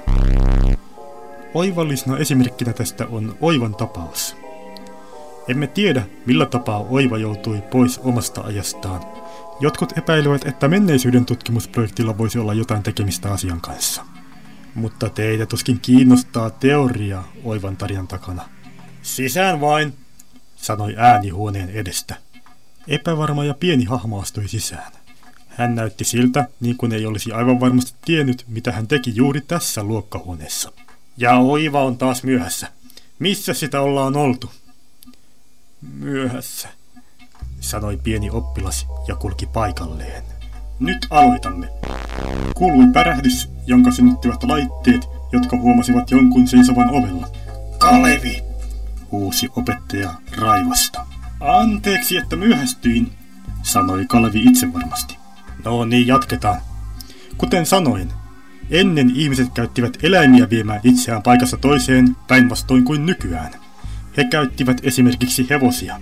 Oivallisena 1.54 2.18
esimerkkinä 2.18 2.72
tästä 2.72 3.06
on 3.06 3.36
Oivan 3.40 3.74
tapaus. 3.74 4.36
Emme 5.48 5.66
tiedä, 5.66 6.02
millä 6.26 6.46
tapaa 6.46 6.78
Oiva 6.78 7.18
joutui 7.18 7.62
pois 7.70 7.98
omasta 7.98 8.40
ajastaan. 8.40 9.00
Jotkut 9.60 9.98
epäilevät, 9.98 10.46
että 10.46 10.68
menneisyyden 10.68 11.24
tutkimusprojektilla 11.24 12.18
voisi 12.18 12.38
olla 12.38 12.54
jotain 12.54 12.82
tekemistä 12.82 13.32
asian 13.32 13.60
kanssa. 13.60 14.04
Mutta 14.74 15.10
teitä 15.10 15.46
tuskin 15.46 15.80
kiinnostaa 15.80 16.50
teoria 16.50 17.22
Oivan 17.44 17.76
tarinan 17.76 18.08
takana. 18.08 18.42
Sisään 19.02 19.60
vain, 19.60 19.94
sanoi 20.56 20.94
ääni 20.96 21.28
huoneen 21.28 21.70
edestä. 21.70 22.14
Epävarma 22.88 23.44
ja 23.44 23.54
pieni 23.54 23.84
hahmo 23.84 24.20
astui 24.20 24.48
sisään. 24.48 24.97
Hän 25.58 25.74
näytti 25.74 26.04
siltä, 26.04 26.48
niin 26.60 26.76
kuin 26.76 26.92
ei 26.92 27.06
olisi 27.06 27.32
aivan 27.32 27.60
varmasti 27.60 27.94
tiennyt, 28.04 28.44
mitä 28.48 28.72
hän 28.72 28.88
teki 28.88 29.12
juuri 29.16 29.40
tässä 29.40 29.82
luokkahuoneessa. 29.82 30.72
Ja 31.16 31.36
Oiva 31.36 31.84
on 31.84 31.98
taas 31.98 32.22
myöhässä. 32.22 32.68
Missä 33.18 33.54
sitä 33.54 33.80
ollaan 33.80 34.16
oltu? 34.16 34.50
Myöhässä, 35.98 36.68
sanoi 37.60 37.96
pieni 37.96 38.30
oppilas 38.30 38.86
ja 39.08 39.16
kulki 39.16 39.46
paikalleen. 39.46 40.22
Nyt 40.80 41.06
aloitamme. 41.10 41.68
Kuului 42.54 42.86
pärähdys, 42.92 43.48
jonka 43.66 43.90
synnyttivät 43.90 44.42
laitteet, 44.42 45.08
jotka 45.32 45.56
huomasivat 45.56 46.10
jonkun 46.10 46.48
seisovan 46.48 46.90
ovella. 46.90 47.28
Kalevi, 47.78 48.42
huusi 49.10 49.48
opettaja 49.56 50.14
raivasta. 50.36 51.06
Anteeksi, 51.40 52.16
että 52.16 52.36
myöhästyin, 52.36 53.12
sanoi 53.62 54.06
Kalevi 54.06 54.42
itsevarmasti. 54.42 55.17
No 55.64 55.84
niin, 55.84 56.06
jatketaan. 56.06 56.60
Kuten 57.38 57.66
sanoin, 57.66 58.12
ennen 58.70 59.12
ihmiset 59.14 59.48
käyttivät 59.54 59.98
eläimiä 60.02 60.50
viemään 60.50 60.80
itseään 60.84 61.22
paikassa 61.22 61.56
toiseen 61.56 62.16
päinvastoin 62.28 62.84
kuin 62.84 63.06
nykyään. 63.06 63.50
He 64.16 64.24
käyttivät 64.24 64.80
esimerkiksi 64.82 65.46
hevosia. 65.50 66.00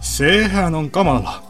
Sehän 0.00 0.74
on 0.74 0.90
kamala. 0.90 1.42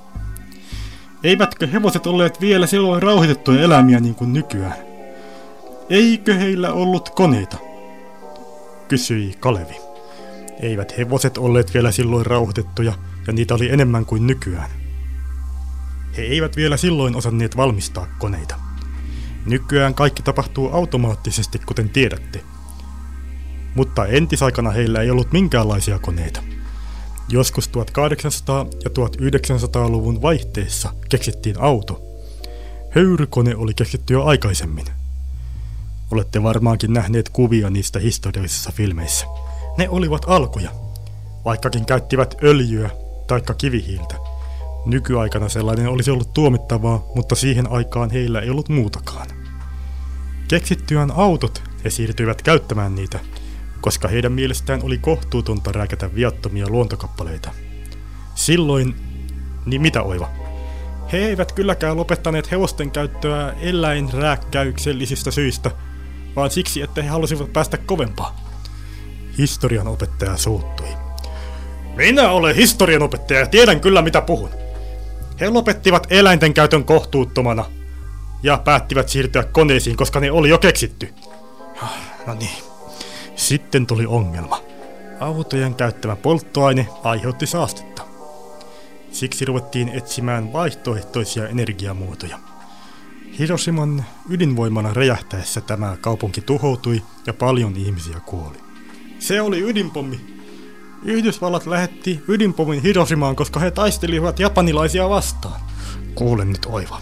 Eivätkö 1.25 1.67
hevoset 1.67 2.07
olleet 2.07 2.41
vielä 2.41 2.67
silloin 2.67 3.03
rauhoitettuja 3.03 3.63
eläimiä 3.63 4.01
niin 4.01 4.15
kuin 4.15 4.33
nykyään? 4.33 4.77
Eikö 5.91 6.35
heillä 6.35 6.73
ollut 6.73 7.11
koneita? 7.11 7.57
Kysyi 8.89 9.35
Kalevi. 9.41 9.77
Eivät 10.61 10.99
hevoset 10.99 11.39
olleet 11.39 11.75
vielä 11.75 11.93
silloin 11.93 12.27
rauhoitettuja, 12.27 12.93
ja 13.27 13.33
niitä 13.33 13.55
oli 13.55 13.71
enemmän 13.71 14.07
kuin 14.07 14.27
nykyään. 14.27 14.71
He 16.17 16.23
eivät 16.23 16.57
vielä 16.57 16.77
silloin 16.77 17.17
osanneet 17.17 17.57
valmistaa 17.57 18.07
koneita. 18.19 18.55
Nykyään 19.47 19.95
kaikki 19.95 20.23
tapahtuu 20.23 20.71
automaattisesti, 20.73 21.59
kuten 21.59 21.89
tiedätte. 21.89 22.45
Mutta 23.75 24.07
entisaikana 24.07 24.71
heillä 24.71 25.01
ei 25.01 25.11
ollut 25.11 25.33
minkäänlaisia 25.33 25.99
koneita. 25.99 26.43
Joskus 27.29 27.69
1800- 27.69 27.73
ja 28.85 28.91
1900-luvun 28.91 30.23
vaihteessa 30.23 30.93
keksittiin 31.09 31.61
auto. 31.61 32.03
Höyrykone 32.91 33.57
oli 33.57 33.75
keksitty 33.75 34.13
jo 34.13 34.25
aikaisemmin. 34.25 34.87
Olette 36.11 36.43
varmaankin 36.43 36.93
nähneet 36.93 37.29
kuvia 37.29 37.71
niistä 37.71 37.99
historiallisissa 37.99 38.73
filmeissä. 38.73 39.27
Ne 39.79 39.89
olivat 39.89 40.23
alkuja, 40.27 40.71
vaikkakin 41.45 41.87
käyttivät 41.87 42.35
öljyä 42.43 42.91
taikka 43.27 43.55
kivihiiltä. 43.55 44.26
Nykyaikana 44.87 45.49
sellainen 45.49 45.89
olisi 45.89 46.11
ollut 46.11 46.35
tuomittavaa, 46.35 47.07
mutta 47.15 47.35
siihen 47.35 47.71
aikaan 47.71 48.11
heillä 48.11 48.41
ei 48.41 48.51
ollut 48.51 48.69
muutakaan. 48.69 49.27
Keksittyään 50.49 51.11
autot 51.11 51.63
he 51.85 51.91
siirtyivät 51.91 52.43
käyttämään 52.43 52.95
niitä, 52.95 53.21
koska 53.81 54.09
heidän 54.09 54.33
mielestään 54.33 54.83
oli 54.83 54.99
kohtuutonta 54.99 55.73
rääkätä 55.73 56.15
viattomia 56.15 56.67
luontokappaleita. 56.69 57.51
Silloin, 58.35 58.95
niin 59.67 59.83
mitä 59.83 60.03
oiva? 60.03 60.29
He 61.13 61.19
eivät 61.19 61.53
kylläkään 61.53 61.97
lopettaneet 61.97 62.51
hevosten 62.51 62.91
käyttöä 62.91 63.53
eläinrääkkäyksellisistä 63.61 65.31
syistä, 65.31 65.71
vaan 66.37 66.51
siksi, 66.51 66.83
että 66.83 67.03
he 67.03 67.09
halusivat 67.09 67.53
päästä 67.53 67.79
kovempaa. 67.79 68.37
Historian 69.39 69.89
opettaja 69.89 70.37
suuttui. 70.37 70.89
Minä 71.97 72.31
olen 72.31 72.57
historian 72.57 73.03
opettaja 73.03 73.41
ja 73.41 73.47
tiedän 73.47 73.81
kyllä 73.81 74.03
mitä 74.03 74.21
puhun. 74.21 74.66
He 75.41 75.51
lopettivat 75.51 76.07
eläinten 76.11 76.55
käytön 76.55 76.85
kohtuuttomana. 76.85 77.65
ja 78.43 78.59
päättivät 78.65 79.09
siirtyä 79.09 79.45
koneisiin, 79.45 79.97
koska 79.97 80.21
ne 80.21 80.31
oli 80.31 80.49
jo 80.49 80.59
keksitty. 80.59 81.15
No 82.27 82.35
niin. 82.35 82.63
Sitten 83.37 83.87
tuli 83.87 84.07
ongelma. 84.07 84.61
Autojen 85.21 85.75
käyttämä 85.75 86.17
polttoaine 86.17 86.89
aiheutti 87.05 87.47
saastetta. 87.47 88.03
Siksi 89.13 89.45
ruvettiin 89.45 89.89
etsimään 89.89 90.53
vaihtoehtoisia 90.53 91.49
energiamuotoja. 91.49 92.39
Hiroshiman 93.39 94.05
ydinvoimana 94.29 94.93
räjähtäessä 94.95 95.61
tämä 95.61 95.97
kaupunki 96.01 96.41
tuhoutui 96.41 97.03
ja 97.27 97.35
paljon 97.35 97.77
ihmisiä 97.77 98.21
kuoli. 98.27 98.57
Se 99.19 99.41
oli 99.41 99.61
ydinpommi. 99.61 100.36
Yhdysvallat 101.03 101.67
lähetti 101.67 102.23
ydinpommin 102.29 102.83
Hiroshimaan, 102.83 103.37
koska 103.37 103.61
he 103.61 103.71
taistelivat 103.71 104.41
japanilaisia 104.41 105.09
vastaan. 105.09 105.61
Kuulen 106.15 106.49
nyt 106.49 106.67
oiva. 106.67 107.01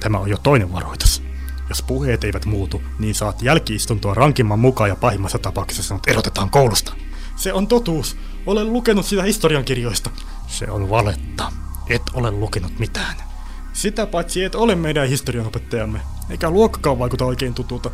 Tämä 0.00 0.18
on 0.18 0.30
jo 0.30 0.36
toinen 0.42 0.72
varoitus. 0.72 1.22
Jos 1.68 1.82
puheet 1.82 2.24
eivät 2.24 2.44
muutu, 2.44 2.82
niin 2.98 3.14
saat 3.14 3.42
jälkiistuntoa 3.42 4.14
rankimman 4.14 4.58
mukaan 4.58 4.90
ja 4.90 4.96
pahimmassa 4.96 5.38
tapauksessa 5.38 5.82
sanot 5.82 6.08
erotetaan 6.08 6.50
koulusta. 6.50 6.92
Se 7.36 7.52
on 7.52 7.66
totuus. 7.66 8.16
Olen 8.46 8.72
lukenut 8.72 9.06
sitä 9.06 9.22
historiankirjoista. 9.22 10.10
Se 10.46 10.70
on 10.70 10.90
valetta. 10.90 11.52
Et 11.88 12.02
ole 12.14 12.30
lukenut 12.30 12.78
mitään. 12.78 13.16
Sitä 13.72 14.06
paitsi 14.06 14.44
et 14.44 14.54
ole 14.54 14.74
meidän 14.74 15.08
historianopettajamme, 15.08 16.00
eikä 16.30 16.50
luokkakaan 16.50 16.98
vaikuta 16.98 17.24
oikein 17.24 17.54
tutulta. 17.54 17.90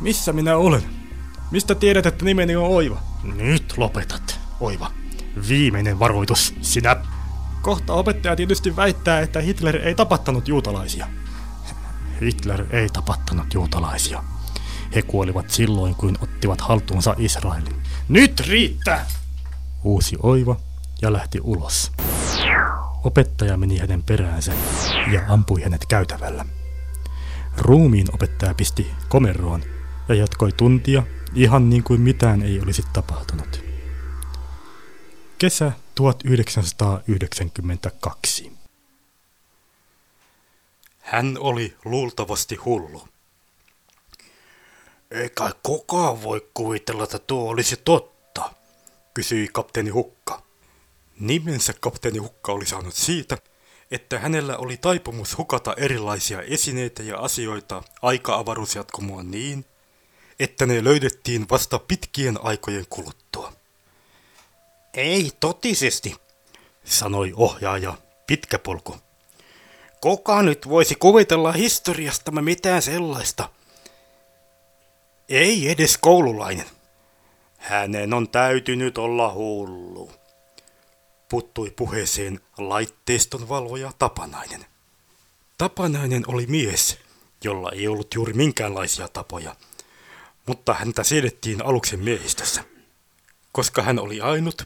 Missä 0.00 0.32
minä 0.32 0.56
olen? 0.56 0.95
Mistä 1.50 1.74
tiedät, 1.74 2.06
että 2.06 2.24
nimeni 2.24 2.56
on 2.56 2.64
Oiva? 2.64 2.98
Nyt 3.22 3.74
lopetat, 3.76 4.40
Oiva. 4.60 4.90
Viimeinen 5.48 5.98
varoitus, 5.98 6.54
sinä. 6.60 6.96
Kohta 7.62 7.92
opettaja 7.92 8.36
tietysti 8.36 8.76
väittää, 8.76 9.20
että 9.20 9.40
Hitler 9.40 9.76
ei 9.76 9.94
tapattanut 9.94 10.48
juutalaisia. 10.48 11.06
Hitler 12.20 12.66
ei 12.70 12.88
tapattanut 12.88 13.54
juutalaisia. 13.54 14.24
He 14.94 15.02
kuolivat 15.02 15.50
silloin, 15.50 15.94
kun 15.94 16.18
ottivat 16.20 16.60
haltuunsa 16.60 17.14
Israelin. 17.18 17.82
Nyt 18.08 18.40
riittää! 18.40 19.06
Uusi 19.84 20.16
Oiva 20.22 20.56
ja 21.02 21.12
lähti 21.12 21.40
ulos. 21.42 21.92
Opettaja 23.04 23.56
meni 23.56 23.78
hänen 23.78 24.02
peräänsä 24.02 24.52
ja 25.12 25.20
ampui 25.28 25.62
hänet 25.62 25.86
käytävällä. 25.86 26.44
Ruumiin 27.58 28.06
opettaja 28.14 28.54
pisti 28.54 28.90
komeroon 29.08 29.62
ja 30.08 30.14
jatkoi 30.14 30.52
tuntia 30.52 31.02
ihan 31.34 31.70
niin 31.70 31.84
kuin 31.84 32.00
mitään 32.00 32.42
ei 32.42 32.60
olisi 32.60 32.82
tapahtunut. 32.92 33.64
Kesä 35.38 35.72
1992. 35.94 38.52
Hän 40.98 41.36
oli 41.40 41.76
luultavasti 41.84 42.56
hullu. 42.56 43.08
Eikä 45.10 45.50
kukaan 45.62 46.22
voi 46.22 46.48
kuvitella, 46.54 47.04
että 47.04 47.18
tuo 47.18 47.50
olisi 47.50 47.76
totta, 47.76 48.50
kysyi 49.14 49.48
kapteeni 49.52 49.90
Hukka. 49.90 50.42
Nimensä 51.20 51.74
kapteeni 51.80 52.18
Hukka 52.18 52.52
oli 52.52 52.66
saanut 52.66 52.94
siitä, 52.94 53.38
että 53.90 54.18
hänellä 54.18 54.56
oli 54.56 54.76
taipumus 54.76 55.38
hukata 55.38 55.74
erilaisia 55.76 56.42
esineitä 56.42 57.02
ja 57.02 57.18
asioita 57.18 57.82
aika-avaruusjatkumoon 58.02 59.30
niin, 59.30 59.64
että 60.38 60.66
ne 60.66 60.84
löydettiin 60.84 61.46
vasta 61.50 61.78
pitkien 61.78 62.38
aikojen 62.42 62.86
kuluttua. 62.90 63.52
Ei 64.94 65.32
totisesti, 65.40 66.16
sanoi 66.84 67.32
ohjaaja 67.36 67.94
Pitkäpolku. 68.26 68.96
Kuka 70.00 70.42
nyt 70.42 70.68
voisi 70.68 70.94
kuvitella 70.94 71.52
historiastamme 71.52 72.42
mitään 72.42 72.82
sellaista? 72.82 73.48
Ei 75.28 75.70
edes 75.70 75.98
koululainen. 75.98 76.66
Hänen 77.56 78.14
on 78.14 78.28
täytynyt 78.28 78.98
olla 78.98 79.32
hullu. 79.32 80.12
Puttui 81.28 81.70
puheeseen 81.70 82.40
laitteiston 82.58 83.48
valvoja 83.48 83.92
Tapanainen. 83.98 84.66
Tapanainen 85.58 86.24
oli 86.26 86.46
mies, 86.46 86.98
jolla 87.44 87.70
ei 87.72 87.88
ollut 87.88 88.14
juuri 88.14 88.32
minkäänlaisia 88.32 89.08
tapoja, 89.08 89.56
mutta 90.46 90.74
häntä 90.74 91.04
siedettiin 91.04 91.64
aluksen 91.64 92.00
miehistössä, 92.00 92.64
koska 93.52 93.82
hän 93.82 93.98
oli 93.98 94.20
ainut, 94.20 94.62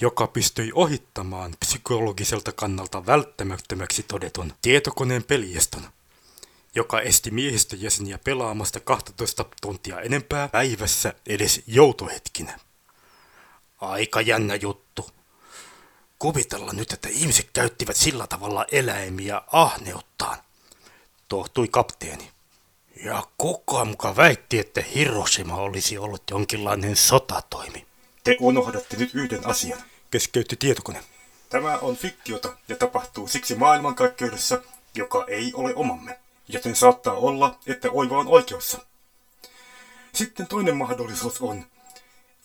joka 0.00 0.26
pystyi 0.26 0.72
ohittamaan 0.74 1.54
psykologiselta 1.60 2.52
kannalta 2.52 3.06
välttämättömäksi 3.06 4.02
todetun 4.02 4.52
tietokoneen 4.62 5.24
pelieston, 5.24 5.88
joka 6.74 7.00
esti 7.00 7.30
miehistöjäseniä 7.30 8.18
pelaamasta 8.24 8.80
12 8.80 9.44
tuntia 9.62 10.00
enempää 10.00 10.48
päivässä 10.48 11.14
edes 11.26 11.62
joutohetkinä. 11.66 12.58
Aika 13.80 14.20
jännä 14.20 14.54
juttu. 14.54 15.10
Kuvitella 16.18 16.72
nyt, 16.72 16.92
että 16.92 17.08
ihmiset 17.08 17.50
käyttivät 17.52 17.96
sillä 17.96 18.26
tavalla 18.26 18.66
eläimiä 18.72 19.42
ahneuttaan, 19.52 20.38
tohtui 21.28 21.68
kapteeni. 21.68 22.30
Ja 23.04 23.22
kuka 23.38 23.84
muka 23.84 24.16
väitti, 24.16 24.58
että 24.58 24.82
Hiroshima 24.94 25.56
olisi 25.56 25.98
ollut 25.98 26.22
jonkinlainen 26.30 26.96
sotatoimi. 26.96 27.86
Te 28.24 28.36
unohdatte 28.40 28.96
nyt 28.96 29.14
yhden 29.14 29.46
asian, 29.46 29.82
keskeytti 30.10 30.56
tietokone. 30.56 31.04
Tämä 31.48 31.78
on 31.78 31.96
fiktiota 31.96 32.56
ja 32.68 32.76
tapahtuu 32.76 33.28
siksi 33.28 33.54
maailmankaikkeudessa, 33.54 34.62
joka 34.94 35.24
ei 35.28 35.52
ole 35.54 35.74
omamme, 35.74 36.18
joten 36.48 36.76
saattaa 36.76 37.14
olla, 37.14 37.58
että 37.66 37.90
Oiva 37.90 38.18
on 38.18 38.28
oikeassa. 38.28 38.78
Sitten 40.12 40.46
toinen 40.46 40.76
mahdollisuus 40.76 41.40
on, 41.40 41.66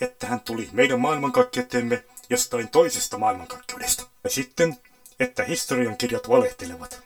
että 0.02 0.28
hän 0.28 0.40
tuli 0.40 0.70
meidän 0.72 1.00
maailmankaikkeuteemme 1.00 2.04
jostain 2.30 2.70
toisesta 2.70 3.18
maailmankaikkeudesta. 3.18 4.04
Ja 4.24 4.30
sitten, 4.30 4.78
että 5.20 5.44
historiankirjat 5.44 6.30
valehtelevat. 6.30 7.04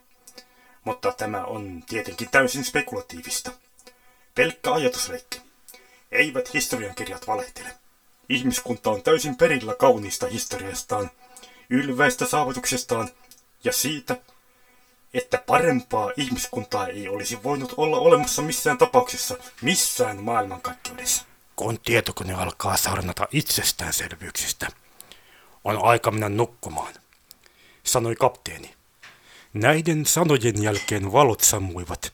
Mutta 0.88 1.12
tämä 1.12 1.44
on 1.44 1.84
tietenkin 1.90 2.30
täysin 2.30 2.64
spekulatiivista. 2.64 3.52
Pelkkä 4.36 4.74
ajatusleikki. 4.74 5.42
Eivät 6.12 6.54
historiankirjat 6.54 7.28
valehtele. 7.28 7.70
Ihmiskunta 8.30 8.90
on 8.90 9.04
täysin 9.04 9.38
perillä 9.38 9.76
kauniista 9.76 10.28
historiastaan, 10.28 11.12
ylväistä 11.70 12.26
saavutuksestaan 12.26 13.10
ja 13.64 13.74
siitä, 13.74 14.18
että 15.14 15.44
parempaa 15.48 16.12
ihmiskuntaa 16.18 16.88
ei 16.88 17.08
olisi 17.08 17.44
voinut 17.44 17.74
olla 17.78 17.98
olemassa 17.98 18.42
missään 18.42 18.78
tapauksessa, 18.78 19.38
missään 19.62 20.24
maailmankaikkeudessa. 20.24 21.26
Kun 21.56 21.80
tietokone 21.80 22.34
alkaa 22.34 22.78
sarnata 22.78 23.28
itsestäänselvyyksistä, 23.32 24.68
on 25.64 25.86
aika 25.86 26.12
mennä 26.12 26.30
nukkumaan, 26.30 26.94
sanoi 27.84 28.16
kapteeni. 28.16 28.77
Näiden 29.58 30.06
sanojen 30.06 30.64
jälkeen 30.64 31.12
valot 31.12 31.42
sammuivat, 31.42 32.14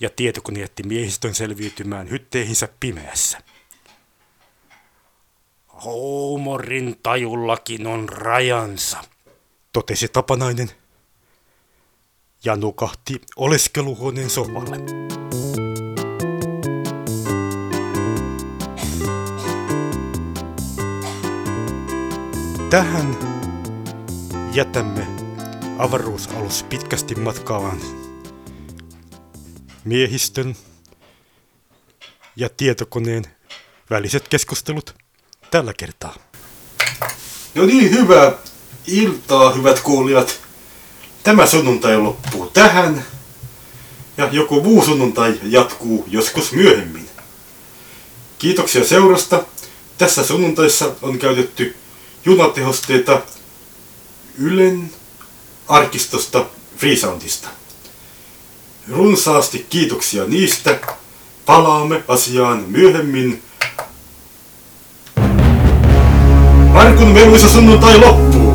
ja 0.00 0.10
tietokone 0.10 0.60
jätti 0.60 0.82
miehistön 0.82 1.34
selviytymään 1.34 2.10
hytteihinsä 2.10 2.68
pimeässä. 2.80 3.38
Huumorin 5.84 6.96
tajullakin 7.02 7.86
on 7.86 8.08
rajansa, 8.08 9.04
totesi 9.72 10.08
tapanainen 10.08 10.70
ja 12.44 12.56
nukahti 12.56 13.20
oleskeluhuoneen 13.36 14.30
sohvalle. 14.30 14.76
Tähän 22.70 23.16
jätämme 24.52 25.25
avaruusalus 25.78 26.62
pitkästi 26.62 27.14
matkaavan 27.14 27.80
miehistön 29.84 30.56
ja 32.36 32.48
tietokoneen 32.56 33.24
väliset 33.90 34.28
keskustelut 34.28 34.94
tällä 35.50 35.72
kertaa. 35.78 36.14
No 37.54 37.66
niin, 37.66 37.90
hyvää 37.90 38.32
iltaa, 38.86 39.52
hyvät 39.52 39.80
kuulijat. 39.80 40.40
Tämä 41.22 41.46
sunnuntai 41.46 41.98
loppuu 41.98 42.46
tähän. 42.46 43.04
Ja 44.16 44.28
joku 44.32 44.62
muu 44.62 44.84
sunnuntai 44.84 45.40
jatkuu 45.42 46.04
joskus 46.08 46.52
myöhemmin. 46.52 47.08
Kiitoksia 48.38 48.84
seurasta. 48.84 49.44
Tässä 49.98 50.26
sunnuntaissa 50.26 50.94
on 51.02 51.18
käytetty 51.18 51.76
junatehosteita 52.24 53.22
Ylen 54.38 54.90
arkistosta 55.68 56.44
Freesoundista. 56.76 57.48
Runsaasti 58.92 59.66
kiitoksia 59.70 60.24
niistä. 60.24 60.78
Palaamme 61.46 62.04
asiaan 62.08 62.64
myöhemmin. 62.68 63.42
Markun 66.72 67.08
meluisa 67.08 67.48
sunnuntai 67.48 67.98
loppuu. 67.98 68.54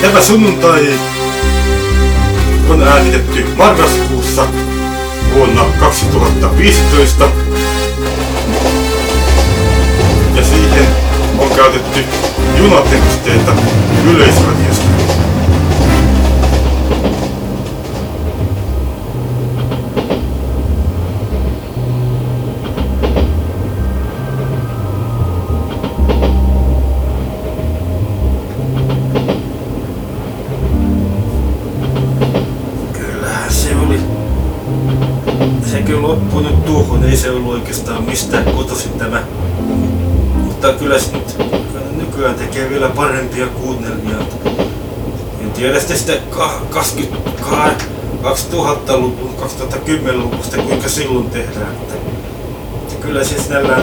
Tämä 0.00 0.22
sunnuntai 0.22 0.98
on 2.68 2.82
äänitetty 2.82 3.44
marraskuussa 3.56 4.46
vuonna 5.34 5.64
2015. 5.80 7.30
Ja 10.34 10.44
siihen 10.44 11.07
on 11.38 11.50
käytetty 11.56 12.04
junatehosteita 12.58 13.52
yleisradiosta. 14.04 14.88
Se 35.66 35.94
loppui 35.94 36.42
nyt 36.42 36.64
tuohon, 36.64 37.04
ei 37.04 37.16
se 37.16 37.30
ollut 37.30 37.52
oikeastaan 37.52 38.02
mistään 38.02 38.44
kotoisin 38.44 38.92
tämä. 38.92 39.37
Mutta 40.68 40.84
kyllä 40.84 40.98
se 40.98 41.12
nyt 41.12 41.38
nykyään 41.96 42.34
tekee 42.34 42.70
vielä 42.70 42.88
parempia 42.88 43.46
kuunnelmia. 43.46 44.16
En 45.40 45.50
tiedä 45.54 45.78
sitten 45.78 45.98
sitä 45.98 46.12
ka- 46.30 46.62
20, 46.70 47.30
ka- 47.42 47.70
2000-luvun, 48.22 49.34
2010-luvusta 49.40 50.56
kuinka 50.56 50.88
silloin 50.88 51.30
tehdään. 51.30 51.72
Että, 51.72 51.94
kyllä 53.00 53.24
se 53.24 53.42
sinällään 53.42 53.82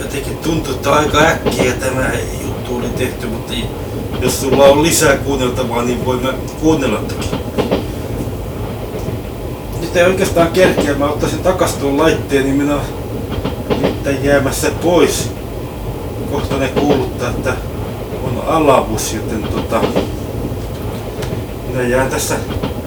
jotenkin 0.00 0.36
tuntuu, 0.36 0.74
että 0.74 0.92
aika 0.92 1.18
äkkiä 1.18 1.72
tämä 1.72 2.10
juttu 2.42 2.76
oli 2.76 2.88
tehty, 2.88 3.26
mutta 3.26 3.52
jos 4.20 4.40
sulla 4.40 4.64
on 4.64 4.82
lisää 4.82 5.16
kuunneltavaa, 5.16 5.82
niin 5.82 6.04
voimme 6.04 6.34
kuunnella 6.60 6.98
toki. 6.98 7.28
Nyt 9.80 9.96
ei 9.96 10.04
oikeastaan 10.04 10.48
kerkeä, 10.48 10.94
mä 10.94 11.08
ottaisin 11.08 11.42
takas 11.42 11.74
tuon 11.74 11.98
laitteen, 11.98 12.44
niin 12.44 12.56
minä 12.56 12.78
nyt 13.82 14.24
jäämässä 14.24 14.70
pois. 14.82 15.33
Kohta 16.34 16.56
ne 16.56 16.68
kuuluttaa, 16.68 17.30
että 17.30 17.54
on 18.24 18.42
alavus, 18.46 19.14
joten 19.14 19.42
tota... 19.42 19.80
Minä 21.68 21.82
jään 21.82 22.10
tässä 22.10 22.36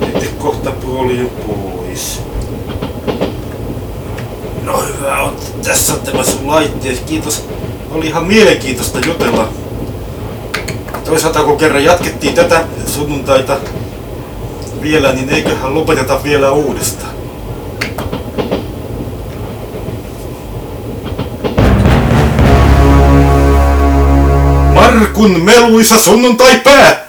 nyt 0.02 0.36
kohta 0.38 0.72
puoliin 0.72 1.30
pois. 1.30 2.22
No 4.64 4.84
hyvä 4.84 5.22
on. 5.22 5.36
Tässä 5.64 5.94
on 5.94 6.00
tämä 6.00 6.24
sun 6.24 6.48
laitteet. 6.48 7.00
Kiitos. 7.00 7.46
Oli 7.92 8.08
ihan 8.08 8.26
mielenkiintoista 8.26 9.00
jutella. 9.08 9.50
Toisaalta 11.06 11.44
kun 11.44 11.58
kerran 11.58 11.84
jatkettiin 11.84 12.34
tätä 12.34 12.64
sunnuntaita 12.88 13.58
vielä, 14.82 15.14
niin 15.14 15.30
eiköhän 15.30 15.76
lopeteta 15.76 16.24
vielä 16.24 16.52
uudestaan. 16.52 17.07
Markun 25.18 25.44
meluisa 25.44 25.98
sunnuntai 25.98 26.60
päättyy! 26.64 27.07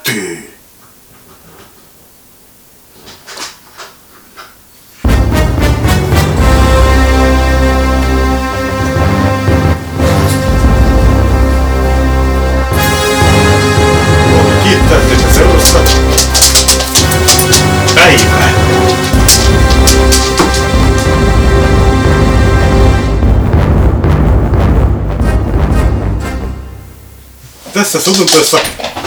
Tässä 27.93 28.13
sunnuntaissa 28.13 28.59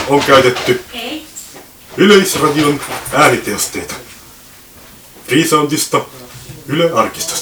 on 0.08 0.20
käytetty 0.20 0.84
Yleisradion 1.96 2.80
ääniteosteita. 3.12 3.94
Freesoundista, 5.28 6.04
Yle 6.66 6.92
Arkistosta. 6.92 7.41